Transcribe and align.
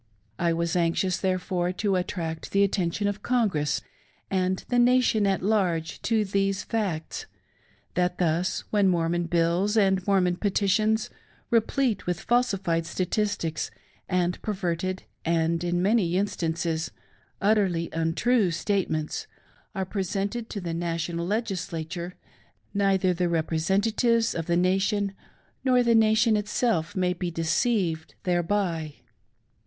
I 0.39 0.51
was 0.51 0.75
anxious, 0.75 1.17
therefore, 1.19 1.71
to 1.73 1.95
attract 1.95 2.49
the 2.53 2.63
attention 2.63 3.07
of 3.07 3.21
Congress 3.21 3.81
and 4.31 4.65
the 4.69 4.79
Nation 4.79 5.27
at 5.27 5.43
large 5.43 6.01
to 6.01 6.25
these 6.25 6.63
facts; 6.63 7.27
that 7.93 8.17
thus, 8.17 8.61
when 8.71 8.87
Mormon 8.87 9.25
bills 9.27 9.77
and 9.77 9.99
620 9.99 10.05
THE 10.05 10.05
RESUMS 10.07 10.07
OF 10.07 10.07
MY 10.07 10.17
LIFE. 10.17 10.21
Mormon 10.23 10.97
petitions, 10.97 11.17
replete 12.01 12.05
with 12.07 12.19
falsified 12.19 12.85
statistics, 12.87 13.69
and 14.09 14.41
perver 14.41 14.75
ted, 14.79 15.03
and— 15.23 15.63
in 15.63 15.83
many 15.83 16.17
instances— 16.17 16.89
utterly 17.39 17.87
untrue, 17.93 18.49
statements, 18.49 19.27
are 19.75 19.85
presented 19.85 20.49
to 20.49 20.59
the 20.59 20.73
National 20.73 21.27
Legislature, 21.27 22.15
neither 22.73 23.13
the 23.13 23.25
representa 23.25 23.91
tives 23.93 24.33
of 24.33 24.47
the 24.47 24.57
Nation 24.57 25.13
nor 25.63 25.83
the 25.83 25.93
Nation 25.93 26.35
itself 26.35 26.95
may 26.95 27.13
be 27.13 27.29
deceived 27.29 28.15
thereby. 28.23 28.95